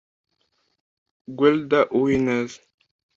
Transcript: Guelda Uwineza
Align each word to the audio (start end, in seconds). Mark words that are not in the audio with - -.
Guelda 1.37 1.79
Uwineza 1.99 2.59